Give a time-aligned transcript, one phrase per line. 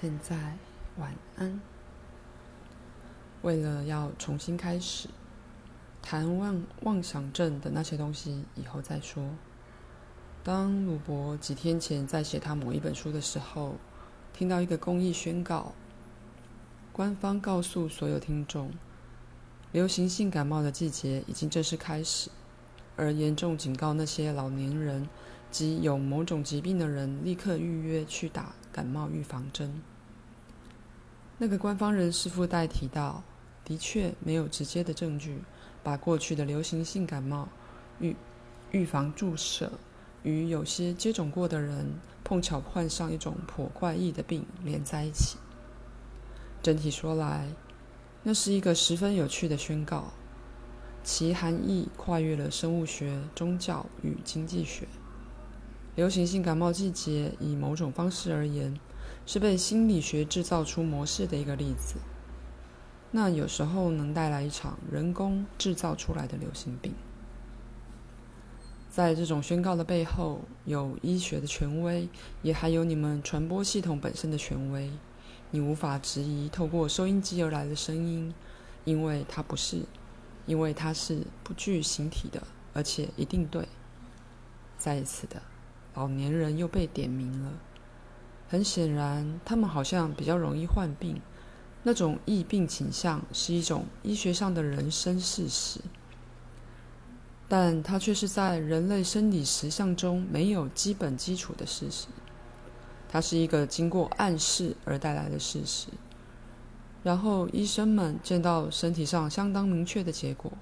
[0.00, 0.36] 现在
[0.98, 1.60] 晚安。
[3.42, 5.08] 为了要重新开始，
[6.00, 9.28] 谈妄妄想症的那些东西以后再说。
[10.44, 13.74] 当鲁伯几天前在写他某一本书的时候，
[14.32, 15.72] 听到一个公益宣告：
[16.92, 18.70] 官方告诉所有听众，
[19.72, 22.30] 流行性感冒的季节已经正式开始，
[22.94, 25.08] 而严重警告那些老年人
[25.50, 29.82] 及有某种疾病的人立刻预约去打感冒预防针。
[31.38, 33.22] 那个官方人士附带提到，
[33.64, 35.40] 的确没有直接的证据
[35.82, 37.48] 把过去的流行性感冒
[38.00, 38.16] 预
[38.72, 39.70] 预防注射
[40.24, 45.38] 与有些接种过的人碰巧患上一种颇怪异的病连在一起。
[46.60, 47.46] 整体说来，
[48.24, 50.12] 那是一个十分有趣的宣告，
[51.04, 54.88] 其含义跨越了生物学、宗教与经济学。
[55.94, 58.78] 流行性感冒季节，以某种方式而言，
[59.28, 61.96] 是被心理学制造出模式的一个例子。
[63.10, 66.94] 那有时候能带来一场人工制造出来的流行病。
[68.88, 72.08] 在这种宣告的背后，有医学的权威，
[72.40, 74.90] 也还有你们传播系统本身的权威。
[75.50, 78.32] 你无法质疑透过收音机而来的声音，
[78.86, 79.82] 因为它不是，
[80.46, 83.68] 因为它是不具形体的，而且一定对。
[84.78, 85.42] 再一次的。
[85.94, 87.52] 老年人又被点名了。
[88.48, 91.20] 很显然，他们好像比较容易患病。
[91.84, 95.80] 那种易病倾向是一种医学上的人生事实，
[97.46, 102.08] 但它却是在人类生理实相中没有基本基础的事实。
[103.08, 105.88] 它是一个经过暗示而带来的事实。
[107.04, 110.52] 然后医生们见到身体上相当明确的结果，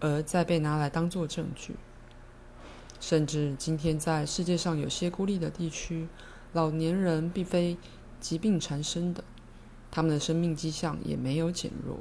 [0.00, 1.76] 而再被拿来当作证据。
[2.98, 6.06] 甚至今天，在世界上有些孤立的地区，
[6.52, 7.76] 老年人并非
[8.20, 9.22] 疾病缠身的，
[9.90, 11.98] 他们的生命迹象也没有减弱，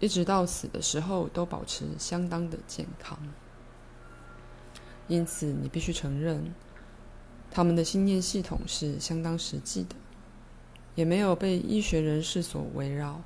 [0.00, 3.18] 一直到死的时候都保持相当的健康。
[5.08, 6.54] 因此，你必须承认，
[7.50, 9.96] 他们的信念系统是相当实际的，
[10.94, 13.20] 也没有被医学人士所围绕。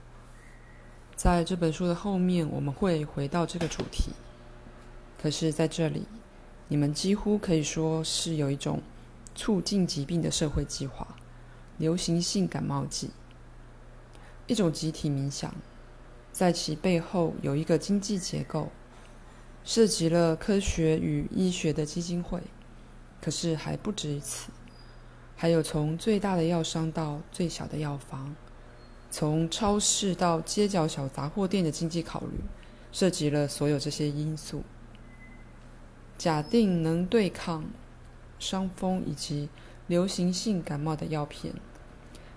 [1.14, 4.12] 在这本书的后面，我们会回到这个主题。
[5.20, 6.06] 可是，在这里。
[6.70, 8.82] 你们几乎可以说是有一种
[9.38, 11.06] 促进疾病的社会计划——
[11.78, 13.10] 流行性感冒季，
[14.48, 15.54] 一种集体冥想，
[16.32, 18.72] 在其背后有一个经济结构，
[19.62, 22.42] 涉及了科学与医学的基金会。
[23.20, 24.50] 可是还不止于此，
[25.36, 28.34] 还有从最大的药商到最小的药房，
[29.08, 32.40] 从超市到街角小杂货店的经济考虑，
[32.90, 34.64] 涉及了所有这些因素。
[36.16, 37.64] 假定能对抗
[38.38, 39.48] 伤风以及
[39.86, 41.54] 流行性感冒的药片、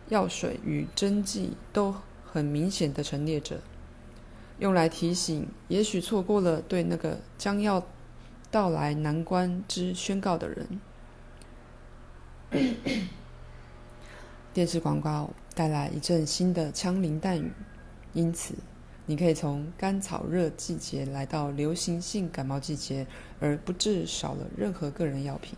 [0.10, 1.96] 药水与针剂都
[2.26, 3.60] 很明显地陈列着，
[4.60, 7.86] 用来提醒也许错过了对那个将要
[8.50, 10.82] 到来难关之宣告的人。
[14.54, 17.52] 电视广告带来一阵新的枪林弹雨，
[18.14, 18.56] 因此。
[19.08, 23.08] 你可以从干草热季节来到流行性感冒季节，
[23.42, 25.58] 而不致少了任何个人药品。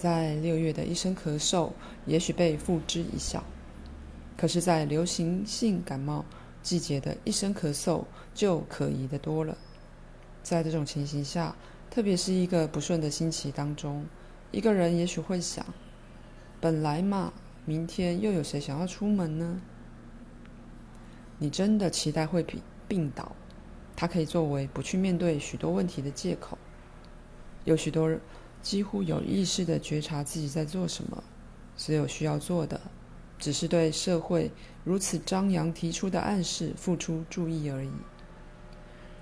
[0.00, 1.72] 在六月的一声咳嗽，
[2.06, 3.40] 也许被付之一笑；
[4.36, 6.24] 可是，在流行性感冒
[6.62, 9.58] 季节的一声咳嗽，就可疑的多了。
[10.40, 11.56] 在这种情形下，
[11.90, 14.06] 特别是一个不顺的星期当中，
[14.52, 15.66] 一个人也许会想：
[16.60, 17.32] 本来嘛，
[17.64, 19.60] 明天又有谁想要出门呢？
[21.40, 23.32] 你真的期待会病病倒？
[23.96, 26.56] 它可以作为不去面对许多问题的借口。
[27.64, 28.08] 有许多
[28.62, 31.22] 几乎有意识地觉察自己在做什么，
[31.76, 32.80] 所有需要做的，
[33.38, 34.50] 只是对社会
[34.84, 37.90] 如此张扬提出的暗示付出注意而已。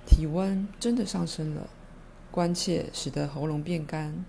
[0.06, 1.68] 体温真的上升了，
[2.30, 4.24] 关切使得喉咙变干，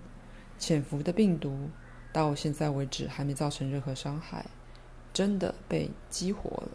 [0.58, 1.70] 潜伏的病毒
[2.12, 4.46] 到现在为止还没造成任何伤害，
[5.12, 6.70] 真的被激活了。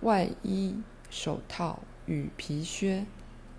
[0.00, 0.76] 外衣、
[1.10, 3.04] 手套与皮靴，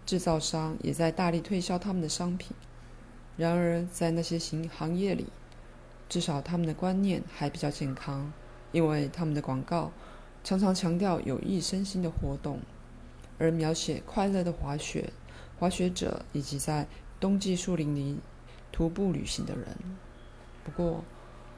[0.10, 2.58] 制造商也在大力推销他们的商品。
[3.38, 5.28] 然而，在那些行行业里，
[6.10, 8.34] 至少他们的观念还比较健康，
[8.72, 9.92] 因为他们的广告
[10.44, 12.58] 常常强调有益身心的活动，
[13.38, 15.14] 而描写快乐的滑雪、
[15.60, 16.88] 滑雪者以及在
[17.20, 18.18] 冬季树林里
[18.72, 19.68] 徒步旅行的人。
[20.64, 21.04] 不过，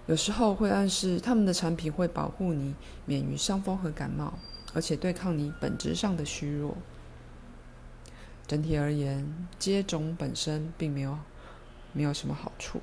[0.07, 2.75] 有时候会暗示他们的产品会保护你
[3.05, 4.33] 免于伤风和感冒。
[4.73, 6.75] 而且对抗你本质上的虚弱。
[8.51, 9.25] 整体而言，
[9.57, 11.17] 接种本身并没有
[11.93, 12.81] 没有什么好处，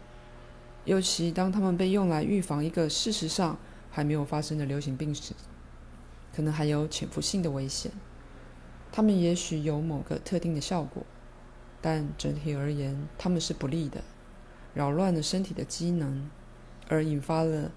[0.86, 3.58] 尤其当它们被用来预防一个事实上
[3.90, 5.34] 还没有发生的流行病时，
[6.34, 7.92] 可能还有潜伏性的危险。
[8.90, 11.04] 它们也许有某个特定的效果，
[11.82, 14.02] 但整体而言，它们是不利的，
[14.72, 16.30] 扰乱了身体的机能，
[16.88, 17.70] 而引发了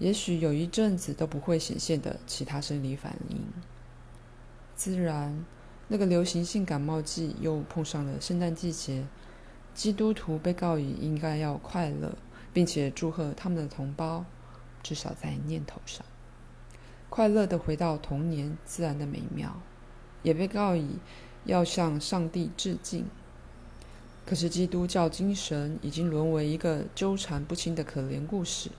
[0.00, 3.40] 也许有一阵子都不会显现的其他生理反应。
[4.74, 5.44] 自然，
[5.88, 9.04] 那个流行性感冒季又碰上了圣诞季节，
[9.74, 12.14] 基督徒被告以应该要快乐。
[12.50, 14.24] 并且祝贺他们的同胞，
[14.82, 16.04] 至少在念头上，
[17.08, 19.60] 快乐地回到童年自然的美妙，
[20.22, 20.96] 也被告以
[21.44, 23.06] 要向上帝致敬。
[24.26, 28.70] 可是基督教精神已经沦为一个纠缠不清的可怜故事，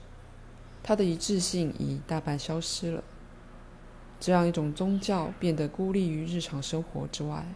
[0.82, 3.02] 它的一致性已大半消失了。
[4.20, 7.46] 这样一种宗教变得孤立于日常生活之外，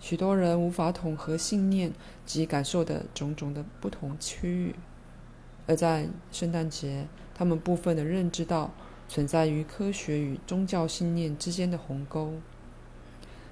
[0.00, 1.92] 许多人无法统合信念
[2.24, 4.74] 及感受的种种的不同区域。
[5.66, 8.72] 而在圣诞节，他们部分的认知到
[9.06, 12.32] 存在于科学与宗教信念之间的鸿沟，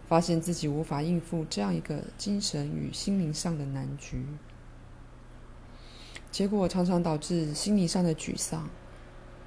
[0.09, 4.25] 发现自己无法应付这样一个精神与心灵上的难局，
[6.31, 8.71] 结果常常导致心理上的沮丧。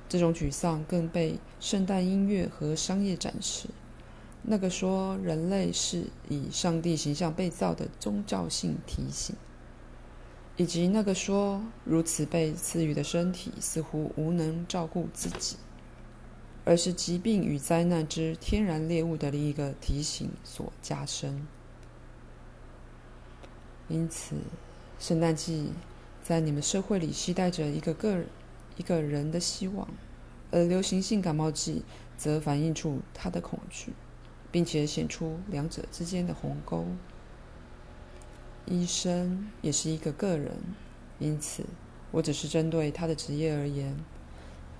[0.08, 3.70] 这种沮丧更被圣诞音乐和商业展示。
[4.44, 9.36] 那个说人类是以上帝形象被造的宗教性提醒。
[10.56, 15.56] 以及那个说如此被赐予的身体似乎无能照顾自己，
[16.66, 21.46] 而是疾病与灾难之天然猎物的另一个提醒所加深。
[23.88, 24.36] 因此，
[24.98, 25.70] 圣诞季
[26.24, 28.28] 在你们社会里期待着一个个人、
[28.78, 29.88] 一个人的希望，
[30.52, 31.84] 而流行性感冒剂
[32.16, 33.94] 则反映出他的恐惧，
[34.52, 36.86] 并且显出两者之间的鸿沟。
[38.66, 40.52] 医生也是一个个人，
[41.20, 41.64] 因此
[42.12, 43.96] 我只是针对他的职业而言，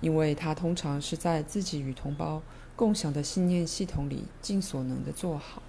[0.00, 2.42] 因为他通常是在自己与同胞
[2.76, 5.62] 共享的信念系统里尽所能的做好。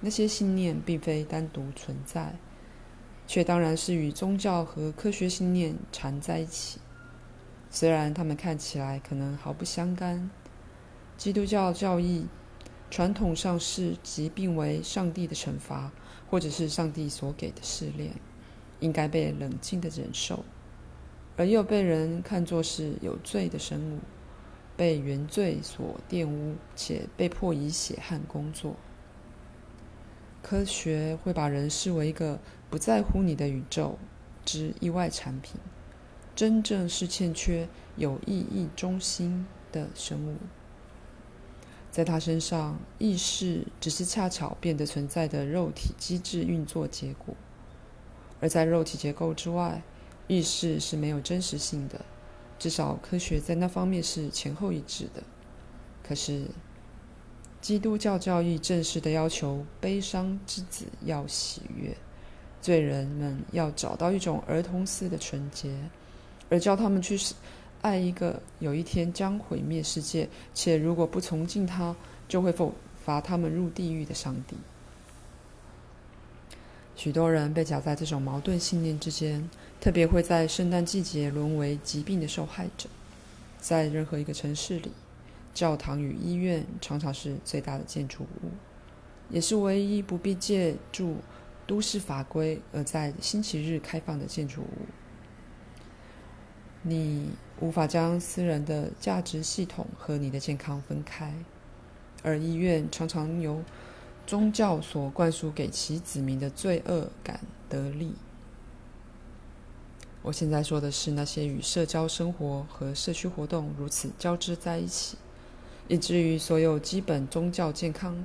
[0.00, 2.36] 那些信念并非单独存在，
[3.26, 6.80] 却当然是与宗教和科学信念缠在一起，
[7.72, 10.30] 虽然他们看起来可能毫不相干。
[11.16, 12.26] 基督教教义
[12.88, 15.90] 传统上视疾病为上帝的惩罚。
[16.30, 18.10] 或者是上帝所给的试炼，
[18.80, 20.42] 应该被冷静地忍受，
[21.36, 23.98] 而又被人看作是有罪的生物，
[24.74, 28.76] 被原罪所玷污，且被迫以血汗工作。
[30.40, 32.40] 科学会把人视为一个
[32.70, 33.98] 不在乎你的宇宙
[34.46, 35.60] 之意外产品，
[36.34, 40.36] 真正是欠缺有意义中心的生物。
[41.90, 47.34] 在他身上，意识只是恰巧变得存在的肉体机制运作结果；
[48.40, 49.82] 而在肉体结构之外，
[50.26, 52.00] 意识是没有真实性的。
[52.58, 55.22] 至少科学在那方面是前后一致的。
[56.02, 56.46] 可是，
[57.60, 61.94] 基督教教义正式的要求悲伤之子要喜悦，
[62.62, 65.76] 罪人们要找到一种儿童似的纯洁，
[66.52, 67.18] 而叫他们去。
[67.80, 71.96] 爱一个有一天将毁灭世界，且如果不从敬他，
[72.28, 72.72] 就会否
[73.04, 74.54] 罚他们入地狱的上帝。
[76.94, 79.50] 许多人被夹在这种矛盾信念之间，
[79.80, 82.88] 特别会在圣诞季节沦为疾病的受害者。
[83.58, 84.92] 在任何一个城市里，
[85.52, 88.50] 教堂与医院常常是最大的建筑物，
[89.28, 91.16] 也是唯一不必借助
[91.66, 94.86] 都市法规而在星期日开放的建筑物。
[96.84, 101.32] 你无法将私人的价值系统和你的健康分开，
[102.24, 103.62] 而医院常常由
[104.26, 108.14] 宗教所灌输给其子民的罪恶感得利。
[110.22, 115.16] 我现在说的是那些与社交生活和社区活动如此交织在一起，
[115.86, 118.24] 以至于所有基本宗教健康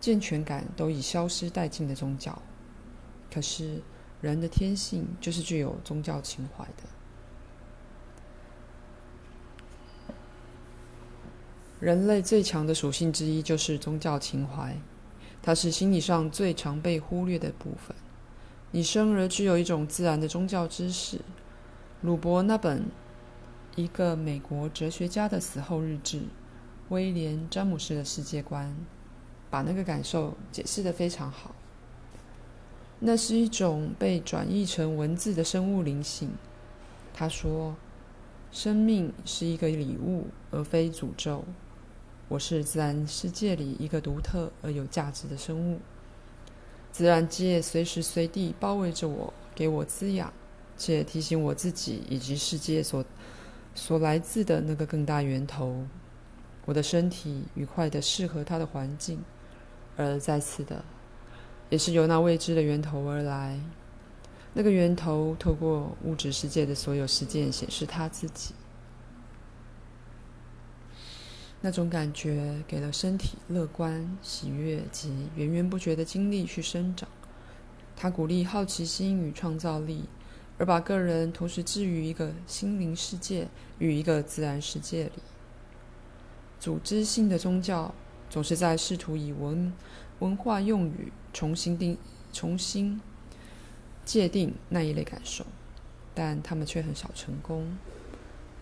[0.00, 2.42] 健全感都已消失殆尽的宗教。
[3.32, 3.80] 可是
[4.20, 6.82] 人的天性就是具有宗教情怀的。
[11.82, 14.76] 人类最强的属性之一就是宗教情怀，
[15.42, 17.96] 它是心理上最常被忽略的部分。
[18.70, 21.18] 你生而具有一种自然的宗教知识。
[22.02, 22.84] 鲁伯那本
[23.74, 26.18] 一个美国哲学家的死后日志
[26.90, 28.68] 《威廉·詹姆士的世界观》，
[29.50, 31.52] 把那个感受解释得非常好。
[33.00, 36.30] 那是一种被转译成文字的生物灵性。
[37.12, 37.74] 他说
[38.52, 41.44] ：“生命是一个礼物，而非诅咒。”
[42.32, 45.78] 我是自然世界里一个独特而有价值的生物。
[46.90, 50.32] 自然界随时随地包围着我，给我滋养，
[50.78, 53.04] 且提醒我自己以及世界所
[53.74, 55.84] 所来自的那个更大源头。
[56.64, 59.22] 我的身体愉快地适合它的环境，
[59.98, 60.82] 而再次的，
[61.68, 63.60] 也是由那未知的源头而来。
[64.54, 68.54] 那个源头透过物质世界的所有实践显示他自己。
[71.64, 77.08] 那种感觉给了身体乐观、喜悦及源源不绝的精力去生长。
[77.96, 80.04] 它鼓励好奇心与创造力，
[80.58, 83.46] 而把个人同时置于一个心灵世界
[83.78, 85.12] 与一个自然世界里。
[86.58, 87.94] 组织性的宗教
[88.28, 89.72] 总是在试图以文
[90.18, 91.96] 文化用语重新定、
[92.32, 93.00] 重新
[94.04, 95.46] 界定那一类感受，
[96.12, 97.66] 但他们却很少成功。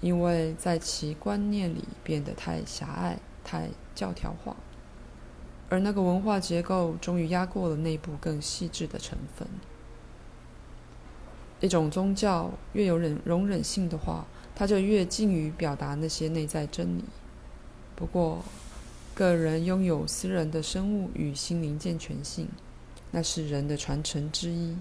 [0.00, 4.56] 因为在其观念里变得太狭隘、太教条化，
[5.68, 9.46] 而那个文化结构终于压过了内部更细致的成分。
[11.60, 17.04] 一种宗教越有忍容忍性的话，它就越近于表达那些内在真理。
[17.94, 18.42] 不过，
[19.14, 22.48] 个人拥有私人的生物与心灵健全性，
[23.10, 24.74] 那是人的传承之一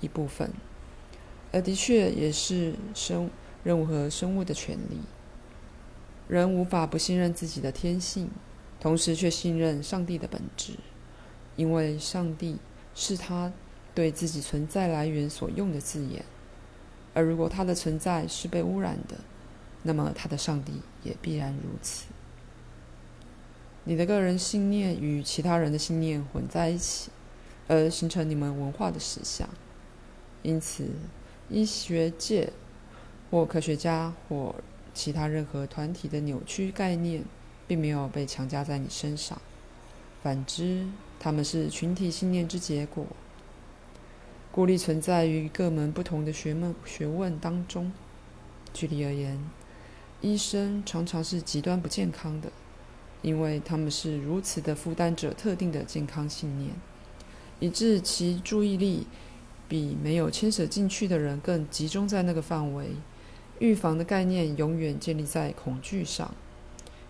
[0.00, 0.50] 一部分，
[1.52, 3.28] 而的确也是生。
[3.64, 4.98] 任何生物的权利，
[6.28, 8.28] 人无法不信任自己的天性，
[8.80, 10.72] 同时却信任上帝的本质，
[11.54, 12.56] 因为上帝
[12.94, 13.52] 是他
[13.94, 16.24] 对自己存在来源所用的字眼。
[17.14, 19.16] 而如果他的存在是被污染的，
[19.82, 22.06] 那么他的上帝也必然如此。
[23.84, 27.10] 你的个人信念与其他人的信念混在一起，
[27.68, 29.48] 而形成你们文化的实相。
[30.42, 30.88] 因此，
[31.48, 32.52] 医学界。
[33.32, 34.54] 或科学家或
[34.92, 37.24] 其他任何团体的扭曲概念，
[37.66, 39.40] 并没有被强加在你身上。
[40.22, 40.86] 反之，
[41.18, 43.06] 他们是群体信念之结果。
[44.50, 47.90] 孤立存在于各门不同的学问学问当中。
[48.74, 49.42] 举例而言，
[50.20, 52.52] 医生常常是极端不健康的，
[53.22, 56.72] 因为他们是如此的负担着特定的健康信念，
[57.60, 59.06] 以致其注意力
[59.66, 62.90] 比没有牵扯进去的人更集中在那个范围。
[63.58, 66.34] 预防的概念永远建立在恐惧上，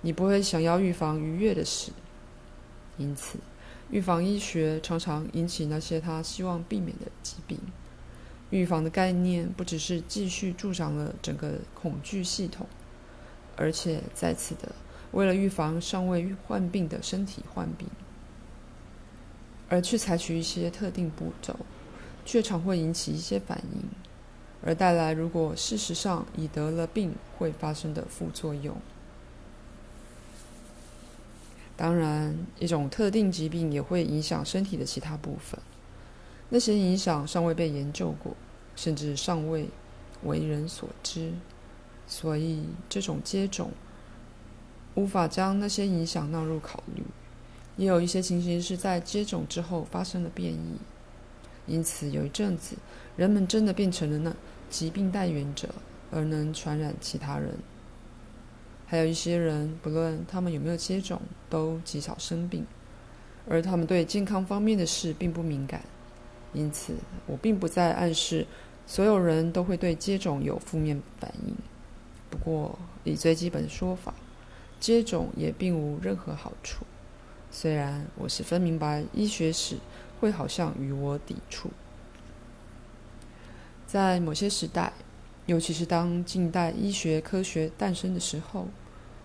[0.03, 1.93] 你不会想要预防愉悦的事，
[2.99, 3.39] 因此，
[3.91, 7.59] 预防医学常常引起那些他希望避免的疾病。
[8.51, 12.67] 预防的概念不只是继续助长了整个恐惧系统，
[13.57, 14.71] 而且再次的
[15.13, 17.89] 为了预防尚未患病的身体患病，
[19.71, 21.57] 而去采取一些特定步骤，
[22.27, 24.02] 却常会引起一些反应。
[24.64, 28.76] 而带来，如果事实上已得了病会发生的副作用。
[31.76, 35.59] 当然，一种特定疾病也会影响身体的其他部分，
[36.50, 38.37] 那些影响尚未被研究过，
[38.76, 39.69] 甚至尚未
[40.23, 41.33] 为人所知。
[42.07, 43.73] 所以，这种接种
[44.95, 47.02] 无法将那些影响纳入考虑。
[47.76, 50.76] 也有一些情形是在接种之后发生了变异，
[51.66, 52.76] 因此有一阵子，
[53.16, 54.35] 人们真的变成了那。
[54.71, 55.69] 疾病带原者，
[56.11, 57.50] 而能传染其他人。
[58.87, 62.64] 还有一些人，不论他们有没有接种，都极少生病，
[63.47, 65.83] 而他们对健康方面的事并不敏感。
[66.54, 66.95] 因此，
[67.26, 68.47] 我并不在暗示
[68.87, 71.54] 所有人都会对接种有负面反应。
[72.31, 74.14] 不过，以最基本的说法，
[74.81, 76.87] 接种也并无任何好处。
[77.53, 79.77] 虽然我十分明白医学史
[80.19, 81.71] 会好像与我抵触。
[83.87, 84.91] 在某些时代，
[85.45, 88.67] 尤其是当近代医学科学诞生的时候，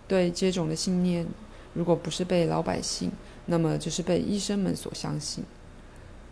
[0.09, 1.25] 对接种的信念，
[1.73, 3.09] 如果不是被老百姓，
[3.45, 5.45] 那么就是被医生们所相信。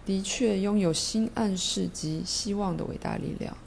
[0.06, 3.58] 的确拥有新暗示及希望的伟大力量，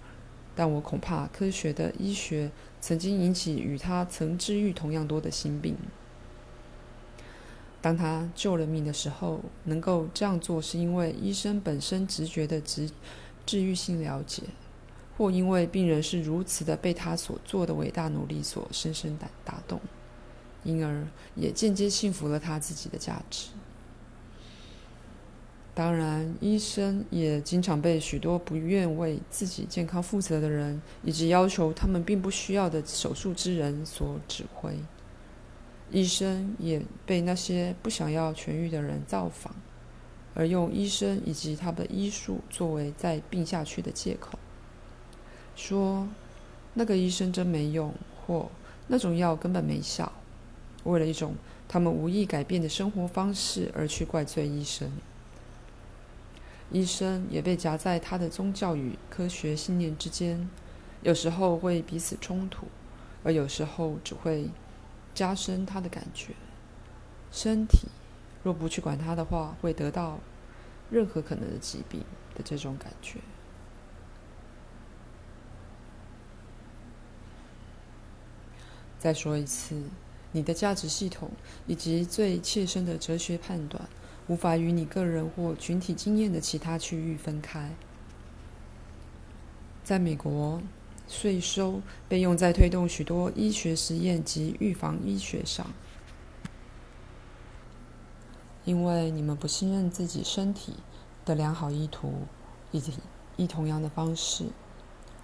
[0.55, 5.75] 但我恐怕科学的医学曾经引起与他曾治愈同样多的心病。
[7.81, 12.91] 当他救了命的时候，能够这样做，是因为医生本身直觉的直。
[13.47, 14.43] 治愈性了解，
[15.17, 19.81] 或因为病人是如此的被他所做的伟大努力所深深打打动，
[20.65, 21.03] 因而
[21.35, 23.49] 也间接信服了他自己的价值。
[25.75, 34.77] 当然，医生也经常被许多不愿为自己健康负责的人，以及要求他们并不需要的手术之人所指挥。
[35.90, 39.54] 医生也被那些不想要痊愈的人造访。
[40.35, 44.38] 而用医生以及他的医术作为再病下去的借口，
[45.57, 46.07] 说
[46.75, 47.92] 那个医生真没用，
[48.25, 48.49] 或
[48.87, 50.12] 那种药根本没效，
[50.85, 51.35] 为了一种
[51.66, 54.92] 他们无意改变的生活方式而去怪罪医生。
[56.71, 60.49] 医生也被夹在他的宗教与科学信念之间，
[61.02, 62.68] 有时候会彼此冲突，
[63.25, 64.49] 而有时候只会
[65.15, 66.35] 加深他的感觉。
[67.31, 67.88] 身体
[68.43, 70.19] 若不去管它的话，会得到
[70.91, 72.03] 任何可能的疾病
[72.35, 73.19] 的这种感觉。
[78.99, 79.81] 再说一次，
[80.33, 81.31] 你的价值系统
[81.67, 83.88] 以及最切身的哲学判断，
[84.27, 87.75] 无法与你个人或群体经验的其他区域分开。
[89.85, 90.61] 在美国，
[91.09, 95.67] 税收被用在推动许多医学实验及预防医学上，
[98.65, 100.75] 因为你们不信任自己身体
[101.25, 102.12] 的良好意图，
[102.71, 102.93] 以及
[103.37, 104.45] 以同样的方式，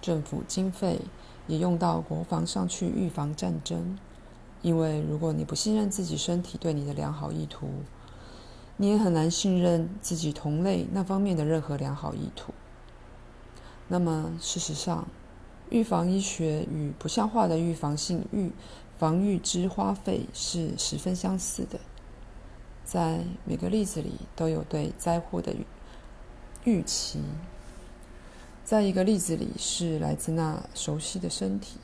[0.01, 0.99] 政府经费。
[1.47, 3.99] 也用到国防上去预防战争，
[4.63, 7.69] 因为如果你不信任自己身体对你的良好意图，
[8.77, 12.51] 你也很难信任自己同类那方面的任何良好意图。
[13.87, 15.07] 那么，事实上，
[15.69, 18.51] 预防医学与不像话的预防性预
[18.97, 21.79] 防御之花费是十分相似的，
[22.85, 25.53] 在每个例子里都有对灾祸的
[26.63, 27.19] 预期。
[28.63, 31.77] 在一个例子里，是来自那熟悉的身体，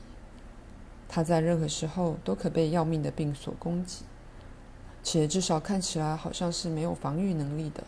[1.08, 4.04] 它在任何时候都可被要命的病所攻击，
[5.02, 7.84] 且至少看起来好像是没有防御能力的；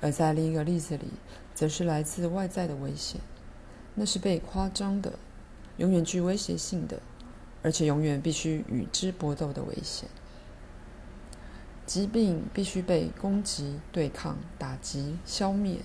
[0.00, 1.08] 而在另一个例子里，
[1.54, 3.20] 则是来自外在的危险，
[3.98, 5.12] 那是被夸张的、
[5.76, 7.00] 永远具威胁性的，
[7.62, 10.08] 而且永远必须与之搏斗的危险。
[11.84, 15.78] 疾病必须被攻击、对抗、打击、消灭。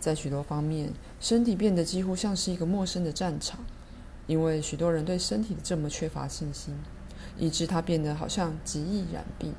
[0.00, 3.60] 在许多方面，身体变得几乎像是一个陌生的战场，
[4.26, 6.74] 因为许多人对身体这么缺乏信心，
[7.36, 9.52] 以致它变得好像极易染病。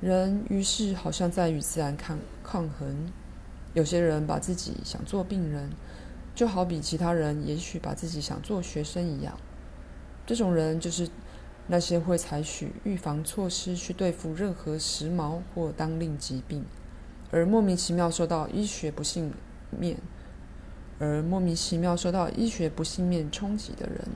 [0.00, 3.12] 人于是好像在与自然抗抗衡。
[3.74, 5.70] 有些人把自己想做病人，
[6.36, 9.36] 就好比其他人也许把自己想做学生一样。
[10.26, 11.08] 这种人就是
[11.66, 16.64] 那些会采取预防措施去对付任何时髦或当令疾病。
[17.32, 19.32] 而莫名其妙受到医学不幸
[19.70, 19.96] 面，
[21.00, 24.06] 而莫名其妙受到医学不幸面冲击的人。